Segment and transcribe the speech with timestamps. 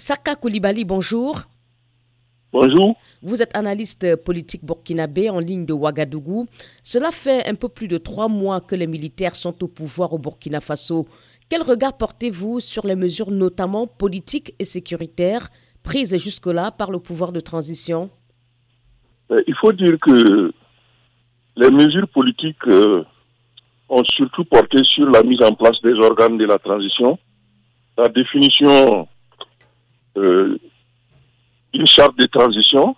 [0.00, 1.42] Saka Koulibaly, bonjour.
[2.52, 2.96] Bonjour.
[3.22, 6.46] Vous êtes analyste politique burkinabé en ligne de Ouagadougou.
[6.82, 10.18] Cela fait un peu plus de trois mois que les militaires sont au pouvoir au
[10.18, 11.06] Burkina Faso.
[11.50, 15.50] Quel regard portez-vous sur les mesures notamment politiques et sécuritaires
[15.82, 18.08] prises jusque-là par le pouvoir de transition?
[19.30, 20.50] Euh, Il faut dire que
[21.56, 23.04] les mesures politiques euh,
[23.90, 27.18] ont surtout porté sur la mise en place des organes de la transition,
[27.98, 29.06] la définition
[30.16, 32.96] une charte de transition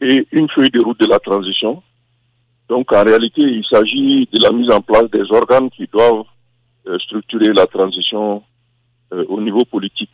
[0.00, 1.82] et une feuille de route de la transition.
[2.68, 6.24] Donc en réalité, il s'agit de la mise en place des organes qui doivent
[6.86, 8.42] euh, structurer la transition
[9.12, 10.12] euh, au niveau politique.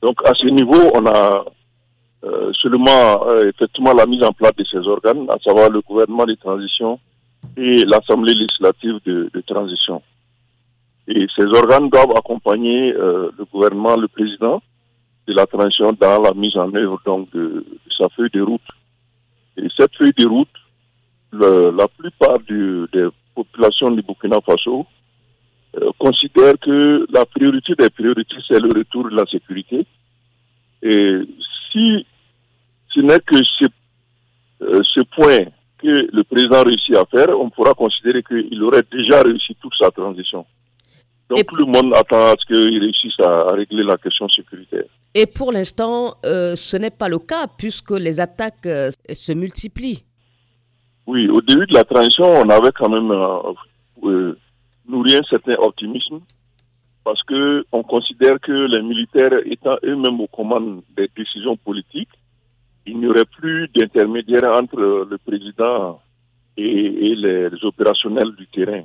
[0.00, 1.44] Donc à ce niveau, on a
[2.24, 6.34] euh, seulement effectivement la mise en place de ces organes, à savoir le gouvernement de
[6.34, 6.98] transition
[7.56, 10.02] et l'Assemblée législative de, de, transition.
[11.08, 14.62] Et ces organes doivent accompagner le gouvernement, le président,
[15.26, 17.64] de la transition dans la mise en œuvre donc de,
[17.96, 18.60] sa feuille de route.
[19.56, 20.48] Et cette feuille de route,
[21.32, 24.86] la plupart des populations du Burkina Faso
[25.78, 29.86] euh, considèrent que la priorité des priorités, c'est le retour de la sécurité.
[30.82, 31.20] Et
[31.70, 32.06] si
[32.94, 33.64] ce n'est que ce,
[34.62, 35.46] euh, ce point
[35.78, 39.90] que le président réussit à faire, on pourra considérer qu'il aurait déjà réussi toute sa
[39.90, 40.44] transition.
[41.28, 44.84] Donc tout le monde attend à ce qu'il réussisse à, régler la question sécuritaire.
[45.14, 50.04] Et pour l'instant, euh, ce n'est pas le cas puisque les attaques euh, se multiplient.
[51.06, 53.10] Oui, au début de la transition, on avait quand même
[54.04, 54.38] euh,
[54.88, 56.20] nourri un certain optimisme
[57.04, 62.10] parce que on considère que les militaires étant eux-mêmes aux commandes des décisions politiques,
[62.86, 66.00] il n'y aurait plus d'intermédiaire entre le président
[66.56, 68.82] et les opérationnels du terrain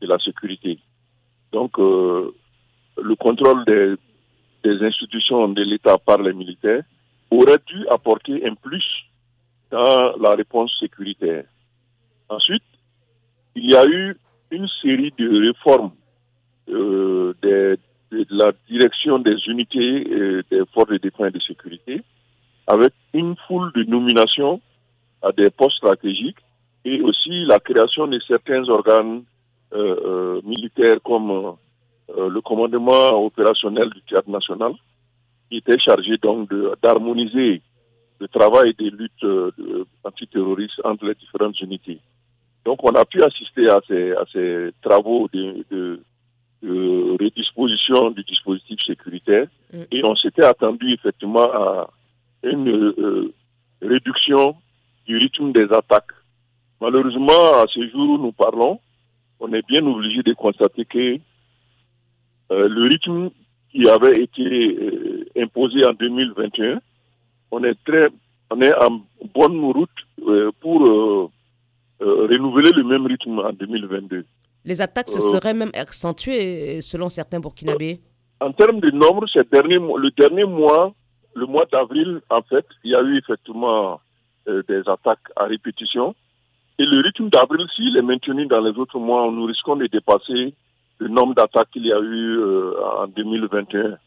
[0.00, 0.78] de la sécurité.
[1.52, 2.32] Donc, euh,
[3.02, 3.94] le contrôle des,
[4.64, 6.82] des, institutions de l'État par les militaires
[7.30, 8.84] aurait dû apporter un plus
[9.70, 11.44] dans la réponse sécuritaire.
[12.28, 12.62] Ensuite,
[13.54, 14.16] il y a eu
[14.50, 15.92] une série de réformes
[16.68, 17.78] euh, de,
[18.12, 22.02] de, la direction des unités et des forces de défense et de sécurité,
[22.66, 24.60] avec une foule de nominations
[25.22, 26.38] à des postes stratégiques
[26.84, 29.29] et aussi la création de certains organes euh, euh,
[30.44, 31.56] militaires comme
[32.18, 34.72] euh, le commandement opérationnel du théâtre national,
[35.48, 36.48] qui était chargé donc
[36.82, 37.62] d'harmoniser
[38.18, 39.26] le travail des luttes
[40.04, 41.98] antiterroristes entre les différentes unités.
[42.64, 46.02] Donc on a pu assister à ces, à ces travaux de, de,
[46.62, 49.82] de redisposition du dispositif sécuritaire mm.
[49.90, 51.90] et on s'était attendu effectivement à
[52.42, 53.32] une
[53.80, 54.56] réduction
[55.06, 56.12] du rythme des attaques.
[56.80, 58.80] Malheureusement, à ce jour où nous parlons,
[59.40, 61.16] on est bien obligé de constater que
[62.52, 63.30] euh, le rythme
[63.72, 66.80] qui avait été euh, imposé en 2021,
[67.50, 68.08] on est très,
[68.50, 69.00] on est en
[69.34, 69.88] bonne route
[70.26, 70.80] euh, pour
[72.00, 74.24] renouveler le même rythme en 2022.
[74.64, 78.00] Les attaques se seraient même accentuées selon certains Burkinabés.
[78.40, 80.94] En termes de nombre, dernier, le dernier mois,
[81.34, 84.00] le mois d'avril, en fait, il y a eu effectivement
[84.46, 86.14] des attaques à répétition.
[86.80, 90.54] Et le rythme d'avril, s'il est maintenu dans les autres mois, nous risquons de dépasser
[90.96, 93.98] le nombre d'attaques qu'il y a eu euh, en 2021,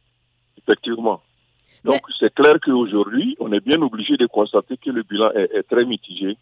[0.57, 1.21] effectivement.
[1.83, 5.85] Donc c'est clair qu'aujourd'hui, on est bien obligé de constater que le bilan est, très
[5.85, 6.35] mitigé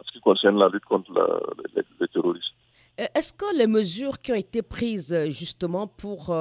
[0.00, 2.54] en ce qui concerne la lutte contre le, terrorisme.
[2.98, 6.34] Euh, est-ce que les mesures qui ont été prises euh, justement pour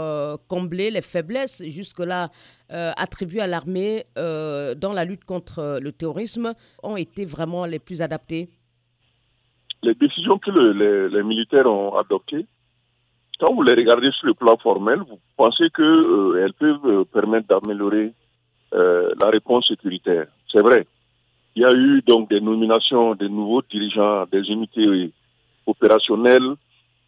[0.47, 2.31] combler les faiblesses jusque-là
[2.69, 8.49] attribuées à l'armée dans la lutte contre le terrorisme ont été vraiment les plus adaptées?
[9.85, 12.45] Les décisions que les, militaires ont adoptées,
[13.39, 17.47] quand vous les regardez sur le plan formel, vous pensez qu'elles euh, peuvent euh, permettre
[17.47, 18.13] d'améliorer
[18.73, 20.27] euh, la réponse sécuritaire.
[20.51, 20.87] C'est vrai.
[21.55, 25.11] Il y a eu donc des nominations de nouveaux dirigeants des unités
[25.65, 26.55] opérationnelles.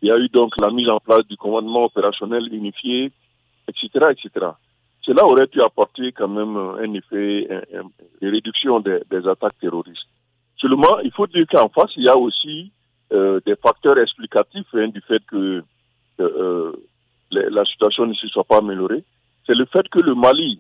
[0.01, 3.11] Il y a eu donc la mise en place du commandement opérationnel unifié,
[3.67, 4.47] etc., etc.
[5.01, 7.47] Cela aurait pu apporter quand même un effet
[8.21, 10.06] de réduction des attaques terroristes.
[10.67, 12.71] Seulement, il faut dire qu'en face, il y a aussi
[13.13, 15.63] euh, des facteurs explicatifs hein, du fait que
[16.19, 16.71] euh,
[17.31, 19.03] la situation ne se soit pas améliorée.
[19.45, 20.59] C'est le fait que le Mali,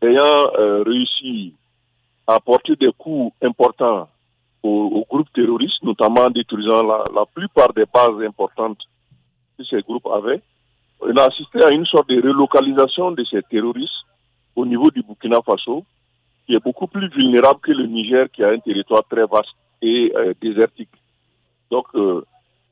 [0.00, 1.54] ayant euh, réussi
[2.28, 4.08] à apporter des coups importants
[4.62, 8.78] aux, groupes terroristes, notamment en détruisant la, plupart des bases importantes
[9.58, 10.40] que ces groupes avaient,
[11.02, 14.06] a assisté à une sorte de relocalisation de ces terroristes
[14.54, 15.84] au niveau du Burkina Faso,
[16.46, 20.12] qui est beaucoup plus vulnérable que le Niger, qui a un territoire très vaste et
[20.16, 20.90] euh, désertique.
[21.70, 22.24] Donc, euh,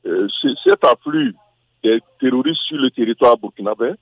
[0.05, 0.27] euh
[0.63, 1.35] cet afflux
[1.83, 3.93] des terroristes sur le territoire burkinabé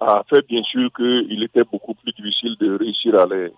[0.00, 3.50] a fait bien sûr qu'il était beaucoup plus difficile de réussir à les,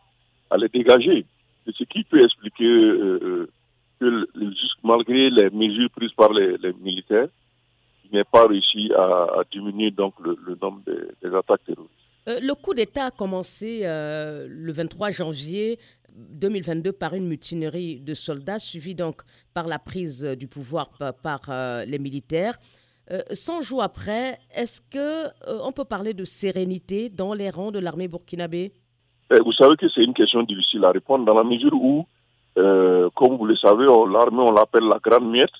[0.50, 1.24] à les dégager.
[1.64, 3.48] C'est ce qui peut expliquer euh,
[4.00, 4.26] que
[4.82, 7.28] malgré les mesures prises par les, militaires,
[8.04, 11.94] il n'est pas réussi à, diminuer donc le, nombre des, attaques terroristes.
[12.40, 15.78] Le coup d'État a commencé le 23 janvier
[16.14, 19.22] 2022 par une mutinerie de soldats, suivie donc
[19.54, 20.90] par la prise du pouvoir
[21.22, 22.58] par, euh, les militaires.
[23.32, 27.72] 100 euh, jours après, est-ce que euh, on peut parler de sérénité dans les rangs
[27.72, 28.72] de l'armée burkinabé?
[29.32, 32.06] Eh, Vous savez que c'est une question difficile à répondre dans la mesure où,
[32.54, 35.50] comme vous le savez, l'armée on l'appelle la grande miette.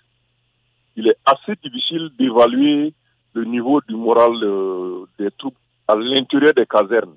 [0.96, 2.92] Il est assez difficile d'évaluer
[3.32, 4.32] le niveau du moral
[5.18, 5.54] des troupes
[5.90, 7.16] à l'intérieur des casernes.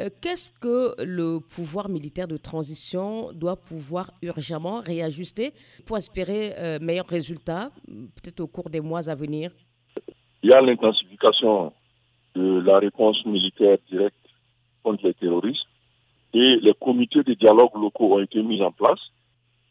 [0.00, 5.52] Euh, qu'est-ce que le pouvoir militaire de transition doit pouvoir urgemment réajuster
[5.86, 7.70] pour espérer euh, meilleurs résultats,
[8.16, 9.52] peut-être au cours des mois à venir?
[10.42, 11.72] Il y a l'intensification
[12.34, 14.16] de la réponse militaire directe
[14.82, 15.68] contre les terroristes
[16.34, 18.98] et les comités de dialogue locaux ont été mis en place.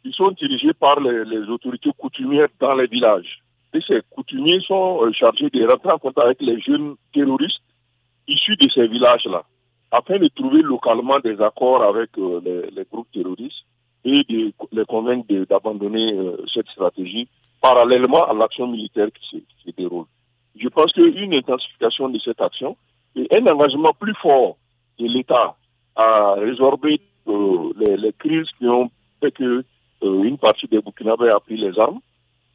[0.05, 3.41] Ils sont dirigés par les, autorités coutumières dans les villages.
[3.73, 7.62] Et ces coutumiers sont euh, chargés de rentrer en contact avec les jeunes terroristes
[8.33, 9.43] issus de ces villages-là
[9.93, 12.41] afin de trouver localement des accords avec euh,
[12.75, 13.63] les, groupes terroristes
[14.03, 17.27] et de les convaincre d'abandonner euh, cette stratégie
[17.61, 20.05] parallèlement à l'action militaire qui se, déroule.
[20.59, 22.75] Je pense qu'une intensification de cette action
[23.15, 24.57] et un engagement plus fort
[24.99, 25.55] de l'État
[25.95, 28.89] à résorber euh, les, crises qui ont
[29.21, 29.63] fait que
[30.01, 31.99] une partie des Burkinabés a pris les armes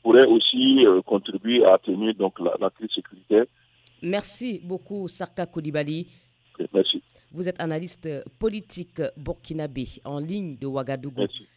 [0.02, 3.46] pourrait aussi contribuer à atténuer donc la, crise sécuritaire.
[4.02, 6.08] Merci beaucoup, Sarka Koulibaly.
[6.72, 7.02] merci.
[7.30, 8.08] Vous êtes analyste
[8.38, 11.26] politique burkinabé en ligne de Ouagadougou.